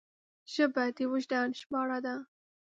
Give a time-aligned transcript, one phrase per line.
[0.53, 2.15] ژبه د وجدان ژباړه ده